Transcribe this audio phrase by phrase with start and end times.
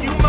[0.00, 0.21] you.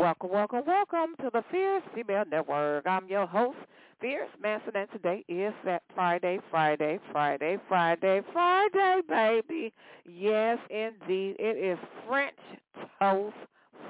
[0.00, 2.86] Welcome, welcome, welcome to the Fierce Female Network.
[2.86, 3.58] I'm your host,
[4.00, 9.74] Fierce Manson, and today is that Friday, Friday, Friday, Friday, Friday, baby.
[10.06, 11.36] Yes, indeed.
[11.38, 12.32] It is French
[12.98, 13.36] Toast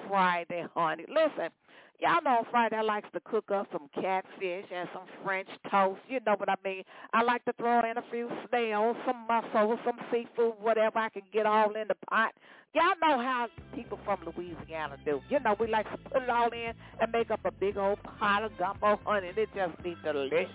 [0.09, 1.05] Friday, honey.
[1.09, 1.51] Listen,
[2.01, 6.01] Y'all know on Friday I likes to cook up some catfish and some French toast.
[6.09, 6.83] You know what I mean.
[7.13, 11.23] I like to throw in a few snails, some mussels, some seafood, whatever I can
[11.31, 12.33] get all in the pot.
[12.73, 15.21] Y'all know how people from Louisiana do.
[15.29, 18.03] You know, we like to put it all in and make up a big old
[18.03, 19.33] pot of gumbo honey.
[19.37, 20.49] It just be delicious.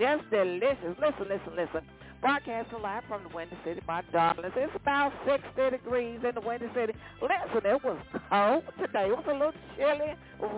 [0.00, 0.96] Just delicious.
[0.98, 1.82] Listen, listen, listen
[2.22, 4.54] broadcasting live from the Windy City, my darlings.
[4.56, 6.94] It's about 60 degrees in the Windy City.
[7.20, 7.98] Listen, it was
[8.30, 9.08] cold today.
[9.08, 10.14] It was a little chilly,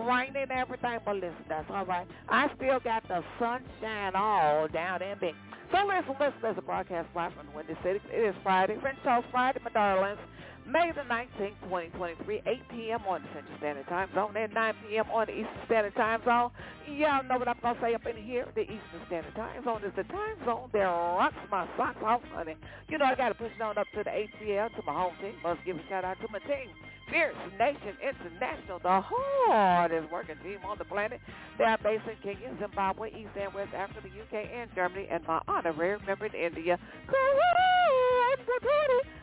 [0.07, 2.07] raining and everything, but listen, that's all right.
[2.29, 5.33] I still got the sunshine all down in me.
[5.75, 7.99] Sunray listen, West Place broadcast live from the Windy City.
[8.07, 10.19] It is Friday, French Toast Friday, my darlings.
[10.65, 13.01] May the 19th, 2023, 8 p.m.
[13.05, 15.05] on the Central Standard Time Zone and 9 p.m.
[15.11, 16.49] on the Eastern Standard Time Zone.
[16.87, 18.47] Y'all know what I'm going to say up in here.
[18.55, 22.55] The Eastern Standard Time Zone is the time zone that rocks my socks off, honey.
[22.87, 25.13] You know, I got to push it on up to the ATL, to my home
[25.19, 25.35] team.
[25.43, 26.71] Must give a shout out to my team.
[27.15, 31.21] Spirit Nation International, the hardest working team on the planet.
[31.57, 35.25] They are based in Kenya, Zimbabwe, East and West Africa, the UK, and Germany, and
[35.25, 36.77] my honorary member in India.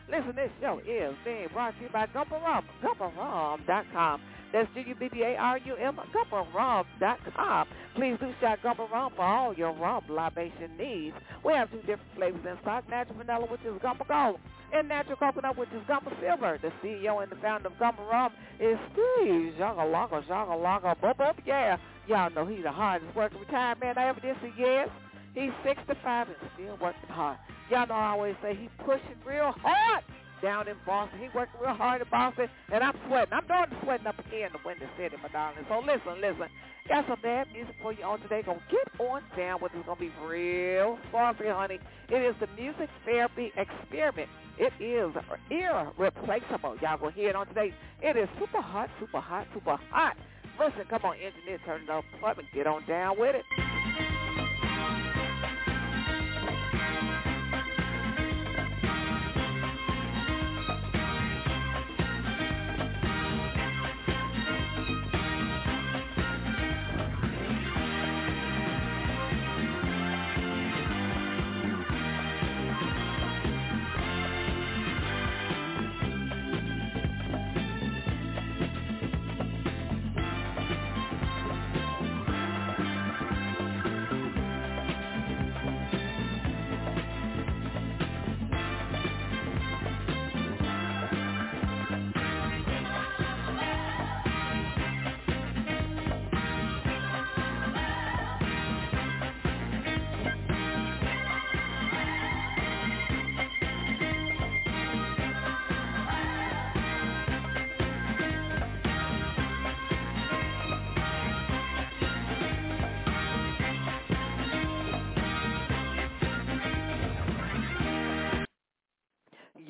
[0.09, 4.21] Listen, this show is being brought to you by Gumbarum, gumbarum.com.
[4.51, 7.67] That's G-U-B-B-A-R-U-M, gumbarum.com.
[7.95, 11.15] Please do shop Gumbarum for all your rum libation needs.
[11.45, 14.37] We have two different flavors in stock, natural vanilla, which is Gumbarum
[14.73, 16.59] and natural coconut, which is Gumbo Silver.
[16.61, 21.37] The CEO and the founder of Gumbo Rum is Steve Zhagalaga Zhagalaga Bub Up.
[21.45, 24.51] Yeah, y'all know he's the hardest working retired man I ever did see.
[24.57, 24.89] Yes,
[25.35, 27.37] he's 65 and still working hard.
[27.69, 30.03] Y'all know I always say he's pushing real hard
[30.43, 31.19] down in Boston.
[31.19, 33.33] He working real hard in Boston, and I'm sweating.
[33.33, 35.65] I'm doing the sweating up here in the Windy City, my darling.
[35.69, 36.51] So listen, listen.
[36.89, 38.43] Got some bad music for you on today.
[38.43, 41.79] Gonna get on down with it's gonna be real far for you, honey.
[42.09, 44.27] It is the music therapy experiment.
[44.59, 45.15] It is
[45.49, 46.75] irreplaceable.
[46.81, 47.73] Y'all gonna hear it on today.
[48.01, 50.17] It is super hot, super hot, super hot.
[50.59, 53.62] Listen, come on, engineer, turn it up, plug, and get on down with it.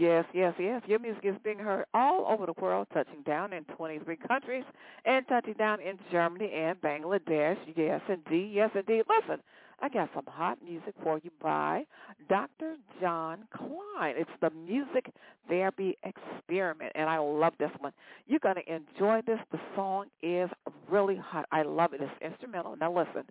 [0.04, 0.82] Yes, yes, yes.
[0.86, 4.66] Your music is being heard all over the world, touching down in 23 countries
[5.06, 7.58] and touching down in Germany and Bangladesh.
[7.74, 8.52] Yes, indeed.
[8.54, 9.04] Yes, indeed.
[9.08, 9.42] Listen,
[9.84, 11.84] I got some hot music for you by
[12.30, 12.78] Dr.
[13.02, 14.16] John Kline.
[14.16, 15.12] It's the Music
[15.50, 17.92] Therapy Experiment, and I love this one.
[18.26, 19.40] You're going to enjoy this.
[19.52, 20.50] The song is
[20.90, 21.48] really hot.
[21.52, 22.00] I love it.
[22.00, 22.78] It's instrumental.
[22.78, 23.24] Now listen,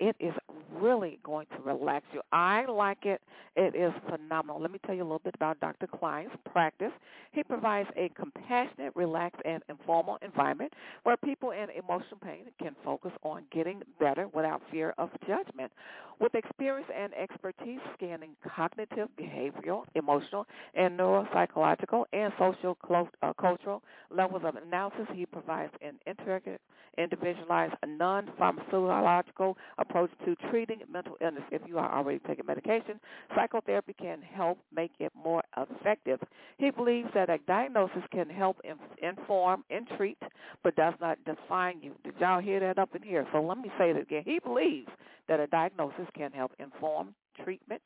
[0.00, 0.32] it is
[0.72, 2.22] really going to relax you.
[2.32, 3.20] I like it.
[3.54, 4.60] It is phenomenal.
[4.60, 5.86] Let me tell you a little bit about Dr.
[5.86, 6.92] Kline's practice.
[7.32, 10.72] He provides a compassionate, relaxed, and informal environment
[11.04, 15.70] where people in emotional pain can focus on getting better without fear of judgment.
[16.20, 22.76] With experience and expertise scanning cognitive, behavioral, emotional, and neuropsychological and social
[23.22, 26.60] uh, cultural levels of analysis, he provides an integrated,
[26.98, 31.42] individualized, non-pharmacological approach to treating mental illness.
[31.50, 33.00] If you are already taking medication,
[33.34, 36.20] psychotherapy can help make it more effective.
[36.58, 38.58] He believes that a diagnosis can help
[39.02, 40.18] inform and treat,
[40.62, 41.92] but does not define you.
[42.04, 43.26] Did y'all hear that up in here?
[43.32, 44.22] So let me say it again.
[44.26, 44.88] He believes
[45.28, 45.79] that a diagnosis
[46.14, 47.82] can help inform treatment,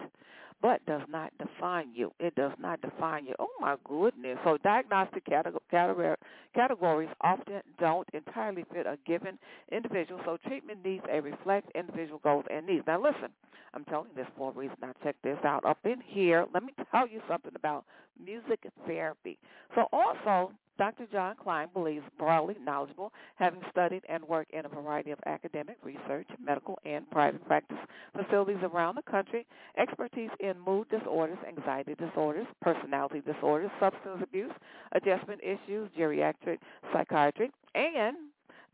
[0.62, 2.12] but does not define you.
[2.18, 3.34] It does not define you.
[3.38, 4.38] Oh my goodness.
[4.44, 9.38] So diagnostic categories often don't entirely fit a given
[9.70, 10.20] individual.
[10.24, 12.84] So treatment needs a reflect individual goals and needs.
[12.86, 13.28] Now listen,
[13.74, 14.76] I'm telling this for a reason.
[14.82, 15.64] I checked this out.
[15.64, 17.84] Up in here, let me tell you something about
[18.22, 19.38] music therapy.
[19.74, 21.06] So also Dr.
[21.12, 26.26] John Kline believes broadly knowledgeable, having studied and worked in a variety of academic, research,
[26.42, 27.78] medical, and private practice
[28.16, 29.46] facilities around the country,
[29.78, 34.52] expertise in mood disorders, anxiety disorders, personality disorders, substance abuse,
[34.92, 36.58] adjustment issues, geriatric
[36.92, 38.16] psychiatry, and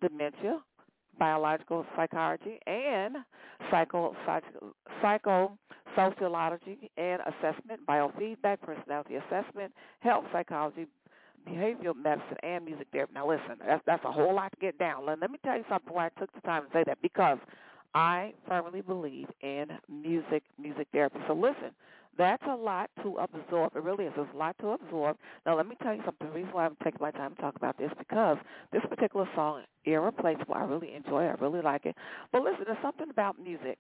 [0.01, 0.61] dementia,
[1.19, 3.17] biological psychology, and
[3.71, 4.17] psycho,
[5.97, 10.87] sociology and assessment, biofeedback, personality assessment, health psychology,
[11.49, 13.13] behavioral medicine and music therapy.
[13.15, 15.07] Now listen, that's that's a whole lot to get down.
[15.07, 17.39] Let, let me tell you something why I took the time to say that because
[17.95, 21.19] I firmly believe in music music therapy.
[21.27, 21.71] So listen,
[22.19, 23.75] that's a lot to absorb.
[23.77, 24.13] It really is.
[24.17, 25.17] There's a lot to absorb.
[25.47, 26.29] Now let me tell you something.
[26.29, 28.39] The reason why I'm taking my time to talk about this because
[28.73, 31.37] this particular song, Irreplaceable, I really enjoy it.
[31.39, 31.97] I really like it.
[32.33, 33.79] But listen, there's something about music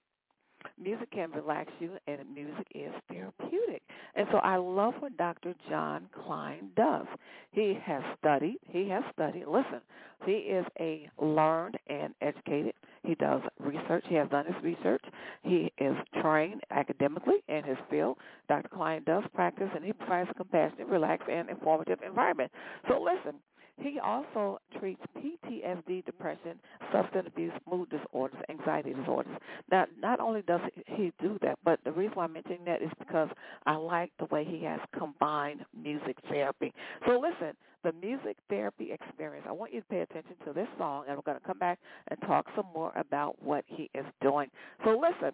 [0.82, 3.82] music can relax you and music is therapeutic.
[4.14, 5.54] And so I love what Dr.
[5.68, 7.06] John Kline does.
[7.52, 9.80] He has studied, he has studied, listen,
[10.26, 12.74] he is a learned and educated.
[13.02, 14.04] He does research.
[14.08, 15.02] He has done his research.
[15.42, 18.18] He is trained academically in his field.
[18.48, 18.68] Dr.
[18.68, 22.50] Kline does practice and he provides a compassionate, relaxed, and informative environment.
[22.88, 23.40] So listen,
[23.80, 26.58] he also treats PTSD, depression,
[26.92, 29.36] substance abuse, mood disorders, anxiety disorders.
[29.70, 32.90] Now, not only does he do that, but the reason why I'm mentioning that is
[32.98, 33.28] because
[33.66, 36.72] I like the way he has combined music therapy.
[37.06, 41.04] So listen, the music therapy experience, I want you to pay attention to this song,
[41.08, 41.78] and we're going to come back
[42.08, 44.48] and talk some more about what he is doing.
[44.84, 45.32] So listen,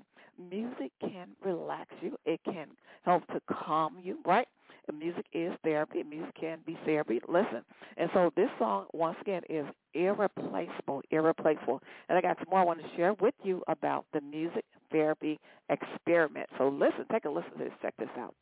[0.50, 2.16] music can relax you.
[2.24, 2.68] It can
[3.04, 4.46] help to calm you, right?
[4.86, 6.02] The music is therapy.
[6.02, 7.20] Music can be therapy.
[7.28, 7.62] Listen.
[7.96, 11.82] And so this song, once again, is irreplaceable, irreplaceable.
[12.08, 15.38] And I got some more I want to share with you about the music therapy
[15.68, 16.48] experiment.
[16.58, 17.72] So listen, take a listen to this.
[17.82, 18.34] Check this out.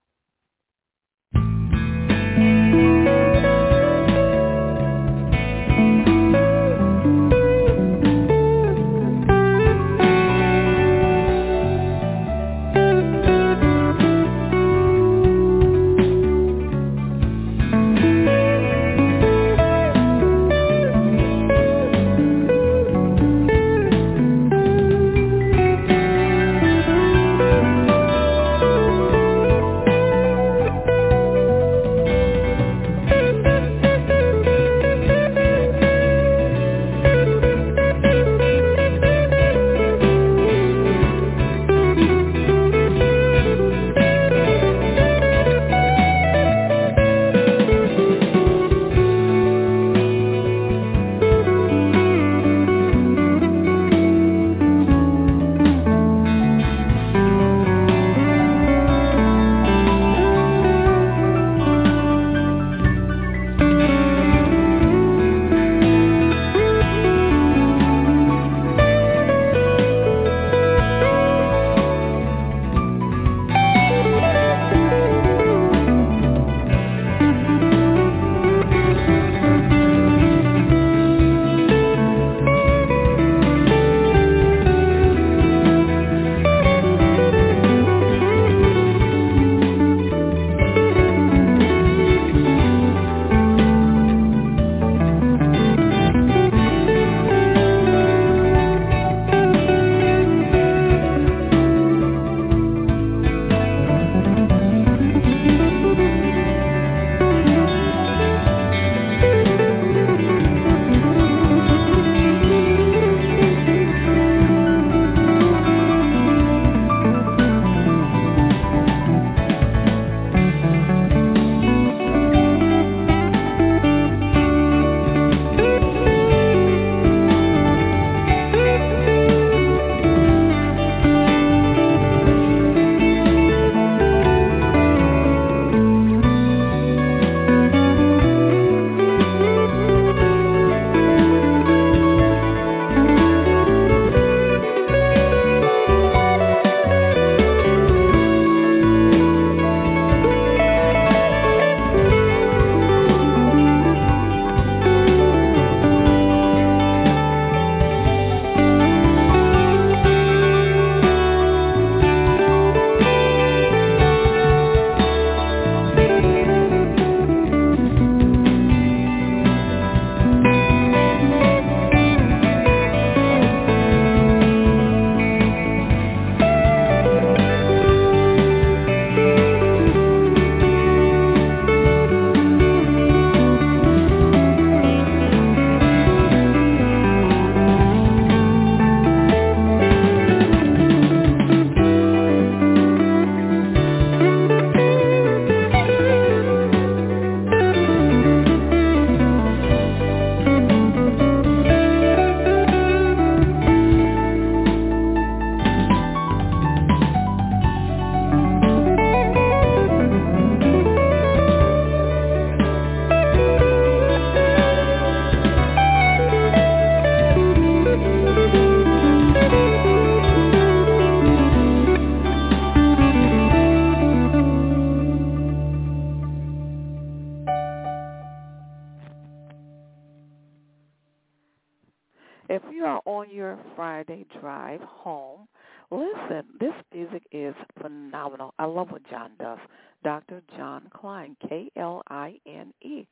[234.06, 235.46] Friday drive home,
[235.90, 238.54] listen, this music is phenomenal.
[238.58, 239.58] I love what John does.
[240.02, 240.42] Dr.
[240.56, 243.06] John Kline, K-L-I-N-E.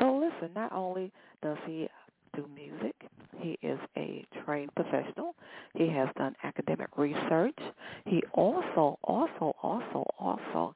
[0.00, 1.12] So listen, not only
[1.42, 1.88] does he
[2.34, 2.94] do music,
[3.38, 5.34] he is a trained professional.
[5.74, 7.58] He has done academic research.
[8.06, 10.74] He also, also, also, also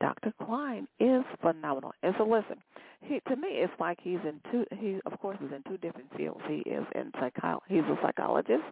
[0.00, 0.32] Dr.
[0.44, 1.92] Kline is phenomenal.
[2.02, 2.56] And so listen,
[3.02, 6.08] he to me it's like he's in two he of course he's in two different
[6.16, 6.40] fields.
[6.48, 8.64] He is in psycho he's a psychologist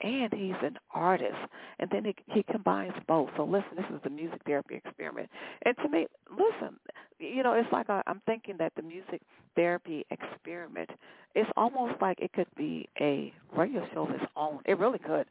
[0.00, 1.36] and he's an artist.
[1.78, 3.30] And then he he combines both.
[3.36, 5.28] So listen, this is the music therapy experiment.
[5.62, 6.76] And to me, listen,
[7.18, 9.20] you know, it's like I, I'm thinking that the music
[9.56, 10.90] therapy experiment
[11.34, 14.60] it's almost like it could be a radio show of its own.
[14.64, 15.26] It really could.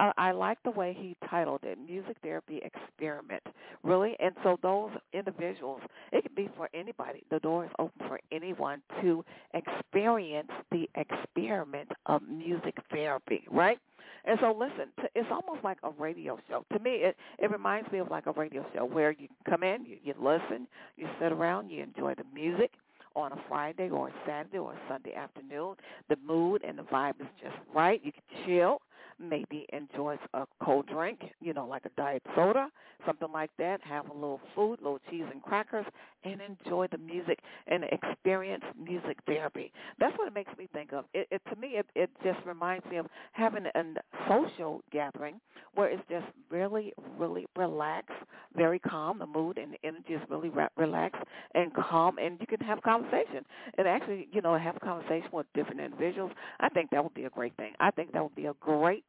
[0.00, 3.42] Uh, I like the way he titled it, Music Therapy Experiment.
[3.82, 5.80] Really, and so those individuals,
[6.12, 7.22] it could be for anybody.
[7.30, 13.78] The door is open for anyone to experience the experiment of music therapy, right?
[14.24, 16.64] And so listen, to, it's almost like a radio show.
[16.72, 19.84] To me, it, it reminds me of like a radio show where you come in,
[19.84, 22.70] you, you listen, you sit around, you enjoy the music,
[23.16, 25.76] on a Friday or a Saturday or a Sunday afternoon.
[26.08, 28.00] The mood and the vibe is just right.
[28.04, 28.80] You can chill
[29.28, 32.68] maybe enjoy a cold drink, you know, like a diet soda,
[33.06, 35.86] something like that, have a little food, little cheese and crackers,
[36.24, 39.72] and enjoy the music and experience music therapy.
[39.98, 41.04] That's what it makes me think of.
[41.14, 43.84] It, it to me, it, it just reminds me of having a
[44.28, 45.40] social gathering
[45.74, 48.12] where it's just really, really relaxed,
[48.56, 49.18] very calm.
[49.18, 51.22] The mood and the energy is really re- relaxed
[51.54, 53.44] and calm, and you can have conversation
[53.78, 56.32] and actually, you know, have a conversation with different individuals.
[56.60, 57.72] I think that would be a great thing.
[57.80, 59.04] I think that would be a great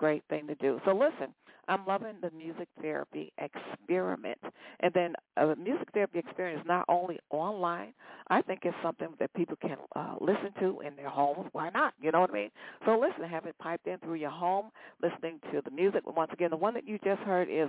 [0.00, 0.80] great thing to do.
[0.86, 1.34] So listen,
[1.68, 4.38] I'm loving the music therapy experiment.
[4.80, 7.92] And then a music therapy experience not only online,
[8.28, 11.48] I think it's something that people can uh, listen to in their homes.
[11.52, 11.92] Why not?
[12.00, 12.50] You know what I mean?
[12.86, 14.70] So listen, have it piped in through your home,
[15.02, 16.02] listening to the music.
[16.06, 17.68] Once again, the one that you just heard is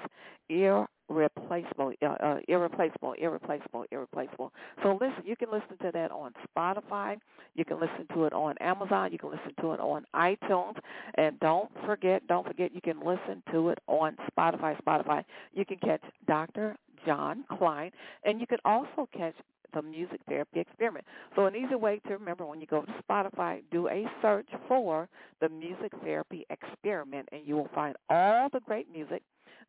[0.50, 4.52] Ear irreplaceable, uh, uh, irreplaceable, irreplaceable, irreplaceable.
[4.82, 7.18] So listen, you can listen to that on Spotify.
[7.56, 9.12] You can listen to it on Amazon.
[9.12, 10.78] You can listen to it on iTunes.
[11.16, 14.82] And don't forget, don't forget, you can listen to it on Spotify.
[14.82, 15.24] Spotify.
[15.54, 16.76] You can catch Dr.
[17.06, 17.92] John Kline,
[18.24, 19.36] and you can also catch
[19.74, 21.06] the music therapy experiment.
[21.36, 25.08] So an easy way to remember when you go to Spotify, do a search for
[25.40, 29.24] the music therapy experiment, and you will find all the great music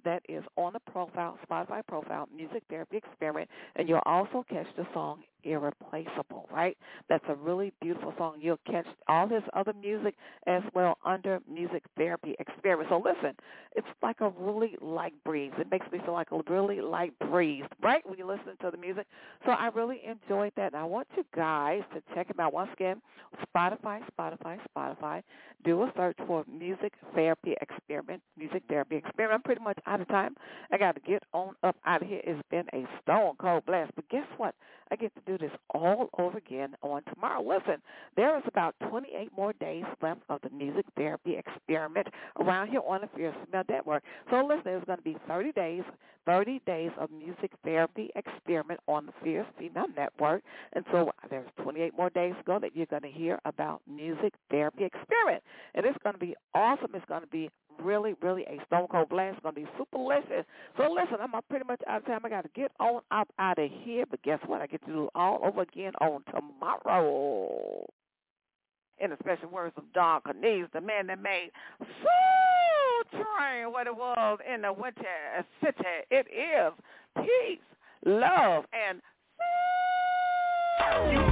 [0.05, 4.87] that is on the profile, Spotify profile, Music Therapy Experiment, and you'll also catch the
[4.93, 6.77] song Irreplaceable, right?
[7.09, 8.37] That's a really beautiful song.
[8.41, 10.15] You'll catch all this other music
[10.47, 12.89] as well under Music Therapy Experiment.
[12.91, 13.37] So listen,
[13.75, 15.53] it's like a really light breeze.
[15.59, 18.77] It makes me feel like a really light breeze, right, when you listen to the
[18.77, 19.07] music.
[19.45, 20.75] So I really enjoyed that.
[20.75, 23.03] And I want you guys to check them out once again.
[23.55, 25.23] Spotify, Spotify, Spotify.
[25.65, 29.37] Do a search for Music Therapy Experiment, Music Therapy Experiment.
[29.37, 30.35] I'm pretty much out of time.
[30.73, 32.21] I got to get on up out of here.
[32.25, 33.93] It's been a stone cold blast.
[33.95, 34.57] But guess what?
[35.03, 37.43] Get to do this all over again on tomorrow.
[37.43, 37.83] Listen,
[38.15, 42.07] there is about 28 more days left of the music therapy experiment
[42.39, 44.05] around here on the Fierce Female Network.
[44.31, 45.83] So listen, there's going to be 30 days,
[46.25, 50.45] 30 days of music therapy experiment on the Fierce Female Network.
[50.75, 54.35] And so there's 28 more days to go that you're going to hear about music
[54.53, 55.43] therapy experiment.
[55.75, 56.93] And it's going to be awesome.
[56.95, 57.51] It's going to be
[57.81, 59.37] really, really a stone cold blast.
[59.37, 60.45] It's going to be super delicious.
[60.77, 62.21] So listen, I'm pretty much out of time.
[62.25, 64.05] I got to get on up out of here.
[64.11, 64.61] But guess what?
[64.61, 67.85] I get to do all over again on tomorrow.
[68.99, 73.97] In the special words of Don Cornelius, the man that made Soul Train what it
[73.97, 75.03] was in the Windy
[75.63, 75.83] City.
[76.11, 76.73] It is
[77.17, 77.59] peace,
[78.07, 79.01] love, and
[81.13, 81.32] you